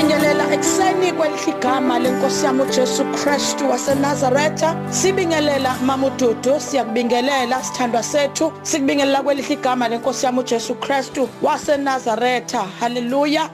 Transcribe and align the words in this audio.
siyabingelela 0.00 0.44
ekuseni 0.54 1.12
kwelihle 1.12 1.52
igama 1.52 1.98
lenkosi 1.98 2.44
yami 2.46 2.62
uJesu 2.62 3.04
Kristu 3.04 3.70
waseNazaretha. 3.70 4.76
Sibingelela 4.90 5.76
mama 5.84 6.06
uDudu 6.06 6.60
siyakubingelela 6.60 7.62
sithandwa 7.62 8.02
sethu. 8.02 8.52
Sikubingelela 8.62 9.22
kwelihle 9.22 9.54
igama 9.54 9.88
lenkosi 9.88 10.26
yami 10.26 10.38
uJesu 10.38 10.74
Kristu 10.74 11.28
waseNazaretha. 11.42 12.66
Haleluya 12.80 13.50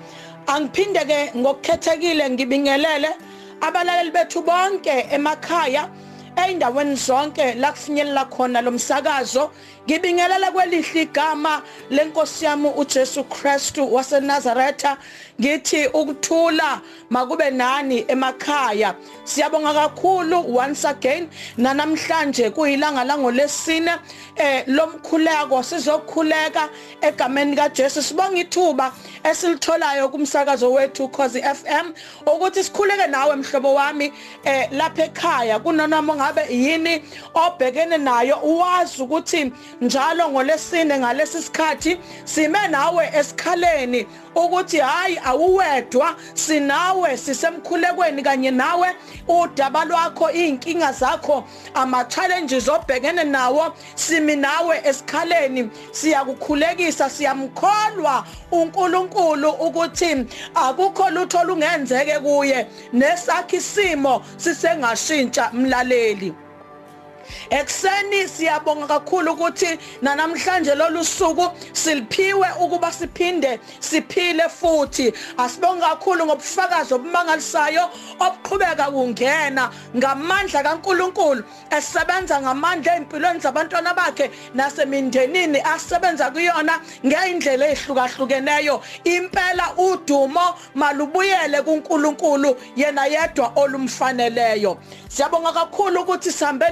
angiphinde 0.47 1.05
ke 1.05 1.33
ngokukhethekile 1.37 2.31
ngibingelele 2.31 3.11
abalaleli 3.61 4.11
bethu 4.11 4.43
bonke 4.43 5.07
emakhaya 5.11 5.89
eyindaweni 6.37 6.97
zonke 6.97 7.55
la 7.55 7.73
kufinyelela 7.73 8.25
khona 8.25 8.61
lo 8.61 8.71
msakazo. 8.71 9.51
Ngibingelela 9.87 10.51
kwelihle 10.51 11.03
igama 11.03 11.63
lenkosi 11.91 12.45
yami 12.45 12.69
uJesu 12.77 13.25
Kristu 13.25 13.95
waseNazaretha. 13.95 14.97
Ngithi 15.41 15.87
ukuthula 15.87 16.81
makube 17.11 17.51
nani 17.51 18.05
emakhaya. 18.09 18.95
Siyabonga 19.25 19.75
kakhulu 19.75 20.57
once 20.57 20.85
again. 20.85 21.29
Nanamhlanje 21.59 22.51
kuyilanga 22.51 23.05
langolesine 23.05 23.93
eh 24.37 24.65
lomkhuleko 24.67 25.63
sizokhuleka 25.63 26.69
egameni 27.01 27.57
kaJesu. 27.57 28.03
Sibonga 28.03 28.41
ithuba 28.41 28.93
esilitholayo 29.25 30.09
kumsakazo 30.09 30.73
wethu 30.73 31.09
Khosi 31.09 31.43
FM 31.43 31.93
ukuthi 32.27 32.65
sikhuleke 32.65 33.07
nawe 33.07 33.37
mhlobo 33.37 33.75
wami 33.75 34.13
eh 34.45 34.69
lapha 34.73 35.05
ekhaya. 35.05 35.59
Kunanoma 35.59 36.26
ngabe 36.27 36.47
yini 36.55 37.03
obhekene 37.35 37.99
nayo 37.99 38.37
uwazi 38.43 39.03
ukuthi 39.03 39.53
njalo 39.81 40.31
ngolesine 40.31 40.99
ngalesi 40.99 41.43
sikhathi 41.43 41.99
sime 42.25 42.69
nawe 42.69 43.11
esikhaleni. 43.15 44.07
Ukuthi 44.37 44.79
hayi 44.79 45.19
awuwedwa 45.25 46.17
sinawe 46.35 47.17
sisemkhulekweni 47.17 48.23
kanye 48.23 48.51
nawe. 48.51 48.89
Udaba 49.29 49.85
lwakho 49.85 50.31
inkinga 50.31 50.93
zakho 50.93 51.45
ama 51.75 52.05
challenges 52.05 52.69
obhekene 52.69 53.25
nawo 53.25 53.75
simi 53.95 54.37
nawe 54.37 54.81
esikhaleni. 54.85 55.71
Siyakukhulekisa 55.93 57.11
siyamkholwa 57.11 58.27
uNkulunkulu 58.51 59.51
ukuthi 59.51 60.27
akukho 60.55 61.11
lutho 61.11 61.45
lungenzeke 61.45 62.19
kuye 62.19 62.67
nesakhi 62.93 63.61
simo 63.61 64.23
sisengashintsha 64.37 65.51
mlaleli. 65.53 66.46
Ekseni 67.51 68.29
siyabonga 68.29 68.87
kakhulu 68.87 69.33
ukuthi 69.33 69.79
namhlanje 70.03 70.75
lolu 70.75 71.05
suku 71.05 71.51
siliphiwe 71.73 72.49
ukuba 72.61 72.93
siphinde 72.93 73.61
siphile 73.81 74.49
futhi. 74.49 75.13
Asibonga 75.39 75.87
kakhulu 75.87 76.27
ngobufakazi 76.27 76.95
obumangalisayo 76.95 77.91
obuqhubeka 78.21 78.91
kungena 78.91 79.71
ngamandla 79.97 80.63
kaNkuluNkulu 80.63 81.45
esebenza 81.71 82.41
ngamandla 82.41 82.97
empilweni 82.97 83.41
zabantwana 83.41 83.95
bakhe 83.95 84.31
nasemindenini 84.55 85.61
asebenza 85.61 86.31
kuyona 86.31 86.81
ngeindlela 87.07 87.69
ezihlukahlukeneyo. 87.69 88.83
Impela 89.05 89.75
udumo 89.77 90.55
malubuyele 90.75 91.63
kuNkulunkulu 91.63 92.57
yena 92.77 93.07
yedwa 93.07 93.53
olumfaneleyo. 93.57 94.79
Siyabonga 95.09 95.53
kakhulu 95.53 96.01
ukuthi 96.01 96.33
sihambe 96.33 96.67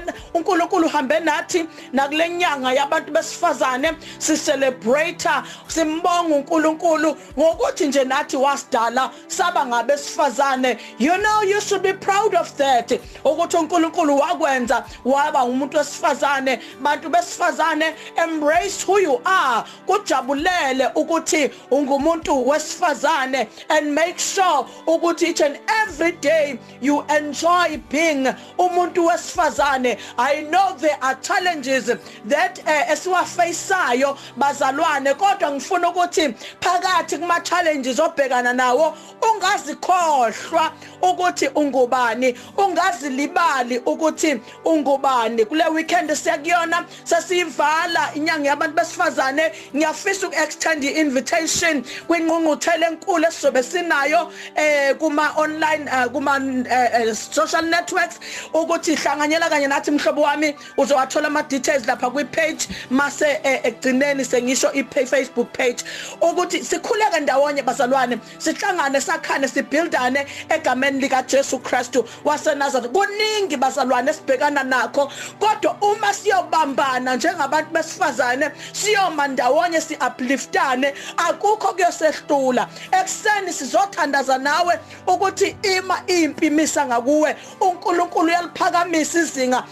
uNkulunkulu 0.44 0.86
uhambe 0.86 1.20
nathi 1.20 1.66
nakulenyanga 1.92 2.72
yabantu 2.72 3.12
besifazane 3.12 3.92
si 4.18 4.36
celebrate 4.36 5.28
simbonga 5.66 6.34
uNkulunkulu 6.34 7.16
ngokuthi 7.38 7.86
nje 7.86 8.04
nathi 8.04 8.36
wasidala 8.36 9.10
saba 9.26 9.66
ngabesifazane. 9.66 10.78
You 10.98 11.16
know 11.18 11.42
you 11.42 11.60
should 11.60 11.82
be 11.82 11.92
proud 11.92 12.34
of 12.34 12.56
that 12.56 12.92
ukuthi 13.24 13.56
uNkulunkulu 13.56 14.18
wakwenza 14.18 14.84
waba 15.04 15.44
umuntu 15.44 15.76
wesifazane. 15.76 16.60
Bantu 16.80 17.08
besifazane 17.08 17.94
embrace 18.16 18.84
who 18.86 18.98
you 18.98 19.20
are. 19.24 19.64
Kujabulele 19.86 20.90
ukuthi 20.94 21.50
ungumuntu 21.70 22.48
wesifazane 22.48 23.48
and 23.70 23.94
make 23.94 24.18
sure 24.18 24.66
ukuthi 24.86 25.24
each 25.24 25.40
and 25.40 25.58
every 25.86 26.12
day 26.12 26.58
you 26.80 27.04
enjoy 27.08 27.78
being 27.88 28.26
umuntu 28.58 29.06
wesifazane. 29.06 29.98
I 30.18 30.33
know 30.42 30.76
there 30.78 30.98
are 31.02 31.14
challenges 31.20 31.86
that 32.28 32.58
uh, 32.66 32.92
esiwafaceayo 32.92 34.18
bazalwane 34.36 35.14
kodwa 35.14 35.50
ngifuna 35.50 35.88
ukuthi 35.88 36.34
phakathi 36.60 37.18
kuma 37.18 37.40
challenges 37.40 37.98
obhekana 38.00 38.52
nawo 38.52 38.96
ungazikhohlwa 39.22 40.72
ukuthi 41.02 41.48
ungubani 41.48 42.34
ungazilibali 42.56 43.78
ukuthi 43.78 44.40
ungubani. 44.64 45.44
Kule 45.44 45.64
weekend 45.66 46.10
siyakuyona 46.14 46.84
sesiyivala 47.04 48.14
inyanga 48.14 48.48
yabantu 48.48 48.76
besifazane 48.76 49.52
ngiyafisa 49.76 50.26
ukuextend 50.26 50.84
i-invitation 50.84 51.84
kwinqunquthela 52.06 52.88
enkulu 52.88 53.26
esizobe 53.26 53.62
sinayo 53.62 54.32
eh 54.56 54.94
kuma 54.98 55.32
online 55.36 55.84
uh, 55.90 56.06
kuma 56.12 56.36
uh, 56.36 57.12
social 57.12 57.62
networks 57.62 58.20
ukuthi 58.52 58.94
hlanganyela 58.96 59.48
kanye 59.48 59.66
nathi 59.66 59.90
mhlobo 59.90 60.22
wami 60.24 60.54
uzowathola 60.76 61.26
ama 61.26 61.42
details 61.42 61.86
lapha 61.86 62.10
kwi 62.10 62.24
page 62.24 62.68
mase 62.90 63.40
egcineni 63.42 64.24
sengisho 64.24 64.70
i 64.74 64.82
Facebook 65.06 65.52
page. 65.52 65.84
Ukuthi 66.20 66.64
sikhuleke 66.64 67.20
ndawonye 67.20 67.62
bazalwane 67.62 68.18
sihlangane 68.38 69.00
sakhane 69.00 69.48
sibuildane 69.48 70.26
egameni 70.48 71.00
lika 71.00 71.22
Jesu 71.22 71.58
Christu 71.58 72.04
waseNazareth 72.24 72.92
kuningi 72.92 73.56
bazalwane 73.56 74.12
sibhekana 74.12 74.64
nakho. 74.64 75.12
Kodwa 75.38 75.76
uma 75.80 76.14
siyobambana 76.14 77.16
njengabantu 77.16 77.70
besifazane 77.72 78.50
siyoma 78.72 79.28
ndawonye 79.28 79.80
si 79.80 79.94
upliftane 80.06 80.94
akukho 81.16 81.72
kuyosehlula. 81.72 82.68
Ekseni 82.92 83.52
sizothandaza 83.52 84.38
nawe 84.38 84.78
ukuthi 85.06 85.56
ima 85.76 86.02
impi 86.06 86.50
misa 86.50 86.86
ngakuwe. 86.86 87.36
uNkulunkulu 87.60 88.26
uyaliphakamisa 88.26 89.18
izinga. 89.18 89.64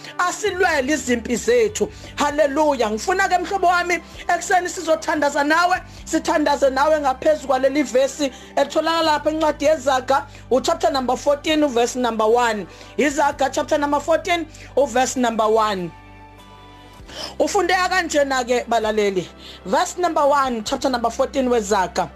Asilwele 0.42 0.92
izimpi 0.92 1.36
zethu. 1.36 1.88
Haleluya. 2.16 2.90
Ngifuna 2.90 3.28
ke 3.28 3.38
mhlobo 3.38 3.66
wami 3.66 4.02
ekseni 4.28 4.68
sizothandaza 4.68 5.44
nawe 5.44 5.82
sithandaze 6.04 6.70
nawe 6.70 7.00
ngaphezulu 7.00 7.48
kwaleli 7.48 7.82
verse 7.82 8.32
etholakala 8.56 9.02
lapha 9.02 9.30
encwadi 9.30 9.64
yezaga 9.64 10.26
uchapter 10.50 10.92
number 10.92 11.16
14 11.16 11.64
uverse 11.64 11.98
number 11.98 12.26
1 12.26 12.66
izaga 12.96 13.50
chapter 13.50 13.78
number 13.78 14.00
14 14.00 14.44
uverse 14.76 15.20
number 15.20 15.46
1 15.46 15.88
ufundeka 17.38 17.88
kanjena 17.88 18.44
ke 18.44 18.64
balaleli. 18.68 19.28
Verse 19.66 19.98
number 19.98 20.22
1 20.22 20.64
chapter 20.64 20.90
number 20.90 21.10
14 21.10 21.48
wezaga. 21.48 22.08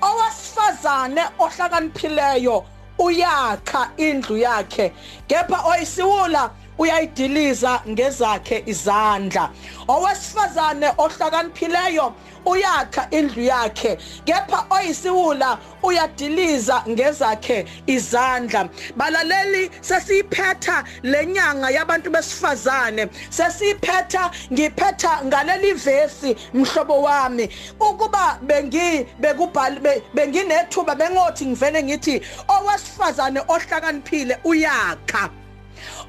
Owasifazane 0.00 1.22
ohlakaniphileyo 1.38 2.64
uyakha 2.98 3.90
indlu 3.96 4.38
yakhe 4.38 4.92
kepha 5.26 5.62
oyisiwula 5.64 6.50
uyayidiliza 6.78 7.80
ngezakhe 7.88 8.62
izandla. 8.66 9.50
Owesifazane 9.88 10.92
ohlakaniphileyo 10.98 12.14
uyakha 12.44 13.06
indlu 13.10 13.42
yakhe 13.42 13.98
kepha 14.24 14.66
oyisiwula 14.70 15.58
uyadiliza 15.82 16.82
ngezakhe 16.88 17.66
izandla. 17.86 18.68
Balaleli 18.96 19.70
sesiyiphetha 19.80 20.84
lenyanga 21.02 21.70
yabantu 21.70 22.10
besifazane. 22.10 23.08
Sesiyiphetha 23.30 24.30
ngiphetha 24.52 25.24
ngaleli 25.24 25.72
vesi 25.72 26.36
mhlobo 26.54 27.02
wami. 27.02 27.48
Ukuba 27.80 28.38
bengi 28.42 29.06
bekubhali 29.20 29.80
benginethuba 30.14 30.94
bengothi 30.94 31.46
ngivele 31.46 31.82
ngithi 31.82 32.22
owesifazane 32.48 33.40
ohlakaniphile 33.48 34.38
uyakha. 34.44 35.41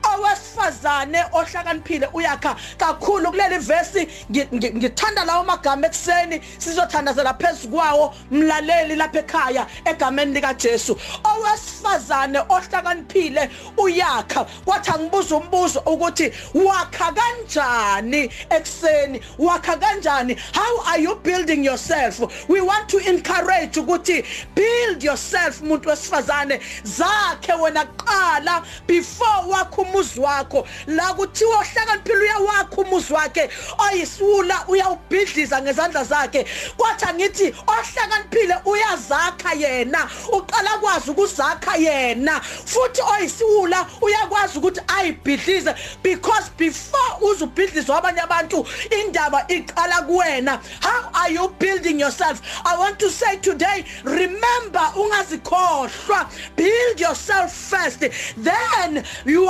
Owesifazane 0.04 1.26
ohlakaniphile 1.32 2.10
uyakha 2.14 2.56
kakhulu 2.78 3.32
kuleli 3.32 3.58
verse 3.58 4.08
ngithanda 4.30 5.26
lawo 5.26 5.44
magama 5.44 5.88
ekseni 5.88 6.42
sizothandazela 6.58 7.34
phezukwawo 7.34 8.14
mlaleli 8.32 8.96
lapha 8.96 9.20
ekhaya 9.20 9.68
egameni 9.86 10.34
lika 10.34 10.54
Jesu 10.54 10.98
owesifazane 11.24 12.40
ohlakaniphile 12.50 13.50
uyakha 13.78 14.46
kwathi 14.66 14.92
angibuza 14.92 15.36
umbuzo 15.36 15.80
ukuthi 15.80 16.32
wakha 16.54 17.12
kanjani 17.12 18.32
ekseni 18.50 19.22
wakha 19.38 19.78
kanjani? 19.78 20.38
How 20.54 20.84
are 20.88 21.02
you 21.02 21.16
building 21.16 21.64
yourself? 21.64 22.20
We 22.50 22.62
want 22.62 22.90
to 22.90 22.98
encourage 22.98 23.80
ukuthi 23.80 24.24
build 24.56 25.04
yourself 25.04 25.62
umuntu 25.62 25.90
wesifazane. 25.90 26.60
Zakhe 26.84 27.54
wena 27.62 27.86
qala 27.86 28.64
before 28.88 29.48
wakho 29.50 29.82
umuzi 29.94 30.20
wakho. 30.20 30.68
La 30.88 31.14
kuthiwa 31.14 31.56
ohlakaniphile 31.56 32.20
uyawakha 32.20 32.78
umuzi 32.78 33.14
wakhe. 33.14 33.50
Oyisiwula 33.78 34.66
uyawubhidliza 34.68 35.62
ngezandla 35.62 36.04
zakhe. 36.04 36.46
Kwathi 36.78 37.06
angithi 37.06 37.56
ohlakaniphile 37.68 38.56
uyazakha 38.66 39.54
yena. 39.54 40.10
Uqala 40.32 40.70
kwazi 40.82 41.12
ukuzakha 41.12 41.76
yena. 41.78 42.42
Futhi 42.42 43.02
oyisiwula 43.02 43.86
uyakwazi 44.02 44.58
ukuthi 44.58 44.82
ayibhidlize 44.88 45.76
because 46.04 46.50
before 46.58 47.18
uzubhidliza 47.22 47.98
abanye 47.98 48.22
abantu 48.22 48.66
indaba 49.02 49.46
iqala 49.48 50.02
kuwena. 50.02 50.60
How 50.82 51.10
are 51.14 51.32
you 51.32 51.50
building 51.60 52.00
yourself? 52.00 52.42
I 52.66 52.78
want 52.78 53.00
to 53.00 53.10
say 53.10 53.38
today 53.38 53.86
remember 54.04 54.92
ungazikhohlwa. 54.96 56.30
Build 56.56 57.00
yourself 57.00 57.54
first. 57.54 58.00
Then 58.38 59.04
you 59.26 59.44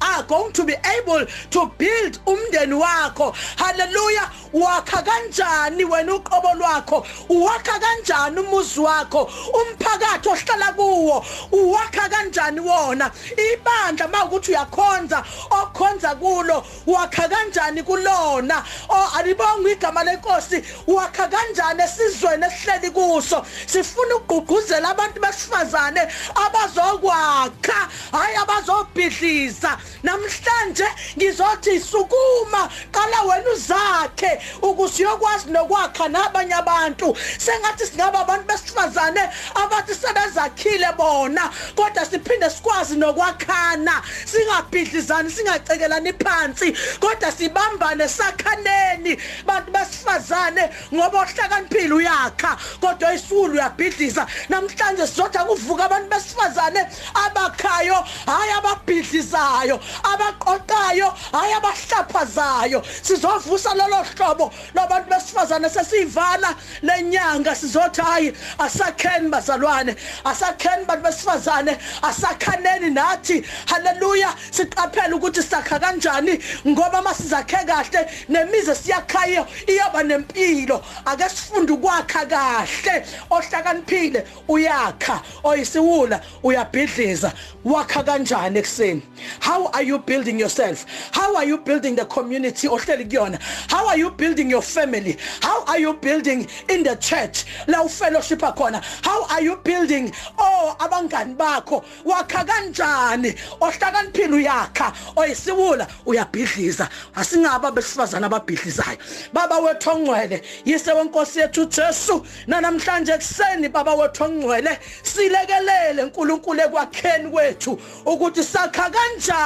are 0.00 0.22
going 0.24 0.52
to 0.52 0.64
be 0.64 0.74
able 0.98 1.24
to 1.50 1.72
build 1.78 2.18
umndeni 2.26 2.74
wakho. 2.74 3.34
Hallelujah. 3.56 4.30
Wakha 4.52 5.02
kanjani 5.02 5.84
wena 5.84 6.14
uqobo 6.14 6.54
lwakho? 6.54 7.06
Wakha 7.28 7.78
kanjani 7.80 8.40
umuzi 8.40 8.80
wakho? 8.80 9.30
Umphakathi 9.54 10.28
ohlala 10.28 10.72
kuwo 10.72 11.24
wakha 11.52 12.08
kanjani 12.08 12.60
wona? 12.60 13.10
Ibandla 13.36 14.08
mawukuthi 14.08 14.50
uyakhonza 14.50 15.24
okhonza 15.50 16.14
kulo 16.14 16.64
wakha 16.86 17.28
kanjani 17.28 17.82
kulona? 17.82 18.64
O 18.88 19.08
alibonga 19.16 19.70
igama 19.70 20.04
lenkosi 20.04 20.62
wakha 20.86 21.28
kanjani 21.28 21.82
esizweni 21.82 22.46
esihleli 22.46 22.90
kuso? 22.90 23.44
Sifuna 23.66 24.16
ukugqugquzela 24.16 24.88
abantu 24.90 25.20
besifazane 25.20 26.00
abazokwakha 26.34 27.88
hayi 28.12 28.36
abazobhidliza. 28.36 29.77
Namhlanje 30.02 30.88
ngizothi 31.16 31.80
sukuma. 31.80 32.70
Qala 32.92 33.22
wena 33.28 33.50
uzakhe 33.50 34.40
ukuze 34.62 35.02
uyokwazi 35.04 35.50
nokwakha 35.50 36.08
nabanye 36.08 36.54
abantu. 36.54 37.16
Sengathi 37.38 37.86
singaba 37.86 38.20
abantu 38.20 38.46
besifazane 38.46 39.30
abathi 39.54 39.94
sebezakhile 39.94 40.92
bona 40.96 41.50
kodwa 41.76 42.04
siphinde 42.04 42.50
sikwazi 42.50 42.96
nokwakhana. 42.96 44.02
Singabhidlizani 44.24 45.30
singacekelani 45.30 46.12
phansi 46.12 46.72
kodwa 47.00 47.32
sibambane 47.32 48.08
sakhaneni. 48.08 49.16
Bantu 49.46 49.72
besifazane 49.72 50.70
ngoba 50.94 51.18
ohlakaniphile 51.18 51.94
uyakha 51.94 52.56
kodwa 52.80 53.14
isulu 53.14 53.52
uyabhidliza. 53.52 54.26
Namhlanje 54.48 55.06
sizothi 55.06 55.38
kuvuka 55.38 55.84
abantu 55.84 56.08
besifazane 56.10 56.86
abakhayo 57.14 58.04
hayi 58.26 58.52
ababhidlizayo. 58.58 59.57
Abaqoqayo 59.66 61.08
hayi 61.32 61.52
abahlaphazayo 61.54 62.82
sizovusa 63.02 63.74
lolo 63.74 64.04
hlobo 64.04 64.52
labantu 64.74 65.10
besifazane 65.10 65.68
sesivala 65.68 66.54
lenyanga. 66.82 67.54
Sizothi 67.54 68.00
hayi 68.00 68.32
asakheni 68.58 69.28
bazalwane 69.30 69.96
asakheni 70.24 70.84
bantu 70.86 71.02
besifazane 71.08 71.78
asakhaneni 72.02 72.90
nathi. 72.90 73.44
Haleluya 73.66 74.34
siqaphela 74.50 75.16
ukuthi 75.16 75.42
sakha 75.42 75.78
kanjani 75.78 76.38
ngoba 76.66 77.02
masizakhe 77.02 77.66
kahle 77.66 78.08
nemize 78.28 78.74
siyakhayo 78.74 79.46
iyaba 79.66 80.02
nempilo. 80.02 80.84
Ake 81.06 81.28
sifunde 81.28 81.72
ukwakha 81.72 82.26
kahle. 82.26 83.06
Ohlakaniphile 83.30 84.26
uyakha. 84.48 85.22
Oyisiwula 85.44 86.20
uyabhidliza. 86.42 87.32
Wakha 87.64 88.02
kanjani 88.02 88.58
ekseni 88.58 89.02
how 89.48 89.68
are 89.68 89.82
you 89.82 89.98
building 89.98 90.38
yourself? 90.38 90.84
How 91.10 91.34
are 91.34 91.44
you 91.46 91.56
building 91.56 91.96
the 91.96 92.04
community 92.04 92.68
ohleli 92.68 93.08
kuyona? 93.08 93.40
How 93.70 93.88
are 93.88 93.96
you 93.96 94.10
building 94.10 94.50
your 94.50 94.60
family? 94.60 95.16
How 95.40 95.64
are 95.64 95.78
you 95.78 95.94
building 95.94 96.46
in 96.68 96.82
the 96.82 96.96
church? 96.96 97.46
La 97.66 97.82
ufellowship 97.82 98.40
khona 98.40 98.84
how 99.02 99.26
are 99.28 99.40
you 99.40 99.56
building? 99.64 100.12
Oh 100.38 100.76
abangani 100.78 101.34
bakho 101.34 101.82
wakha 102.04 102.44
kanjani? 102.44 103.32
Ohlakaniphile 103.58 104.34
uyakha 104.36 104.92
oyisiwula 105.16 105.88
uyabhidliza. 106.04 106.86
Asingaba 107.14 107.72
besifazana 107.72 108.26
ababhidlizayo. 108.26 108.98
Baba 109.32 109.58
wethu 109.60 109.90
ongcwele 109.90 110.42
yise 110.66 110.92
wenkosi 110.92 111.38
yethu 111.38 111.64
Jesu 111.64 112.26
namhlanje 112.46 113.12
ekseni 113.12 113.68
baba 113.68 113.94
wethu 113.94 114.24
ongcwele 114.24 114.78
silekelele 115.02 116.02
uNkulunkulu 116.02 116.60
ekwakheni 116.60 117.30
kwethu 117.30 117.80
ukuthi 118.04 118.44
sakha 118.44 118.90
kanjani? 118.90 119.37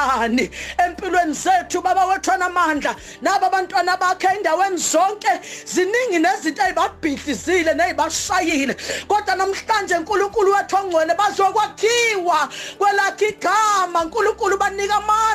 Empilweni 0.84 1.34
zethu 1.34 1.82
baba 1.82 2.06
wethu 2.06 2.32
anamandla. 2.32 2.96
Naba 3.20 3.46
abantwana 3.46 3.96
bakhe 3.96 4.26
endaweni 4.36 4.76
zonke 4.76 5.32
ziningi 5.64 6.18
nezinto 6.18 6.62
ezibabhidlizile 6.62 7.74
nezibashayile 7.74 8.74
kodwa 9.08 9.34
namhlanje 9.36 9.94
uNkulunkulu 9.96 10.52
wethu 10.52 10.76
ongcwele 10.76 11.14
bazokwakhiwa 11.14 12.48
kwelakhe 12.78 13.28
igama. 13.28 14.02
uNkulunkulu 14.04 14.58
banika 14.58 14.94
amandla. 14.94 15.31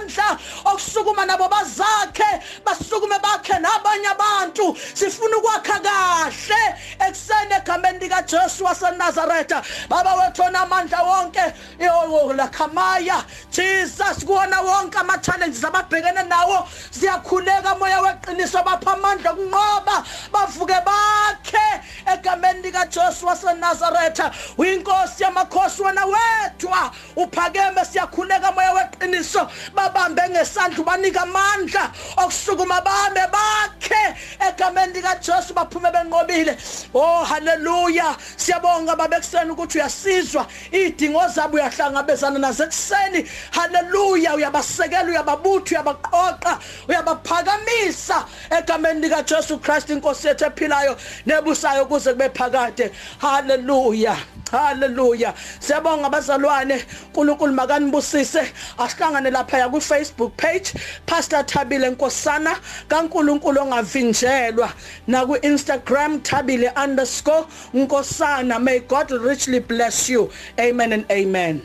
Okusukuma 0.66 1.26
nabo 1.26 1.48
bazakhe 1.50 2.42
basukume 2.66 3.20
bakhe 3.22 3.60
nabanye 3.60 4.08
abantu. 4.08 4.78
Sifuna 4.94 5.38
ukwakha 5.38 5.80
kahle 5.80 6.76
eksene 7.08 7.56
egameni 7.56 8.00
lika 8.00 8.22
Jesu 8.22 8.64
waseNazaretha. 8.66 9.64
Baba 9.90 10.16
wethu 10.16 10.44
onamandla 10.44 11.04
wonke 11.04 11.54
yo 11.80 12.34
la 12.34 12.48
khamaya 12.48 13.24
Jesus 13.52 14.26
kuona 14.26 14.62
wonke 14.62 14.98
ama 14.98 15.18
challenges 15.18 15.64
ababhekene 15.64 16.24
nawo. 16.28 16.68
Siyakhuleka 16.92 17.76
moya 17.80 18.02
weqiniso 18.02 18.64
bapha 18.64 18.94
amandla 18.94 19.34
kunqoba 19.34 20.04
bavuke 20.32 20.82
bakhe 20.86 21.82
egameni 22.06 22.62
lika 22.62 22.86
Jesu 22.86 23.26
waseNazaretha. 23.26 24.32
Uyinkosi 24.58 25.24
yamakhosi 25.24 25.82
wena 25.82 26.06
wedwa 26.06 26.92
uphakeme 27.16 27.86
siyakhuleka 27.86 28.52
moya 28.52 28.74
weqiniso. 28.74 29.50
Babambe 29.76 30.17
ngesandla 30.30 30.80
ubanika 30.80 31.22
amandla 31.22 31.92
okusukuma 32.18 32.82
bame 32.82 33.28
bakhe 33.32 34.04
egameni 34.48 34.94
lika 34.94 35.16
Jesu 35.22 35.54
baphume 35.54 35.92
benqobile. 35.92 36.58
Oh 36.94 37.24
haleluya! 37.24 38.16
Siyabonga 38.38 38.96
babekuseni 38.96 39.52
ukuthi 39.52 39.78
uyasizwa. 39.78 40.48
Idingo 40.72 41.28
zabo 41.28 41.58
uyahlangabezana 41.58 42.40
nazo 42.40 42.64
ekuseni. 42.64 43.26
Haleluya! 43.52 44.36
Uyabasekela 44.36 45.10
uyababutha 45.10 45.76
uyabaqoqa 45.76 46.60
uyabaphakamisa 46.90 48.26
egameni 48.52 49.02
lika 49.02 49.24
Jesu 49.24 49.60
Christ 49.60 49.90
inkosi 49.90 50.28
yethu 50.28 50.46
ephilayo 50.46 50.98
nebusayo 51.26 51.86
kuze 51.86 52.14
kube 52.14 52.30
phakade. 52.30 52.92
Haleluya! 53.20 54.18
Hallelujah. 54.52 55.34
Siyabonga 55.60 56.08
abazalwane. 56.08 56.84
uNkulunkulu 57.14 57.54
makanibusise. 57.54 58.52
Asihlangane 58.78 59.32
lapha 59.32 59.70
ku 59.72 59.82
Facebook 59.82 60.38
page 60.38 60.74
Pastor 61.06 61.44
Thabile 61.44 61.90
Nkosana 61.90 62.56
kaNkulunkulu 62.88 63.62
ongavinjelwa 63.62 64.72
na 65.08 65.26
ku 65.26 65.36
Instagram 65.42 66.20
thabile_nkosana. 66.22 68.60
May 68.62 68.80
God 68.80 69.12
richly 69.12 69.60
bless 69.60 70.10
you. 70.10 70.30
Amen 70.60 70.94
and 70.94 71.06
amen. 71.12 71.62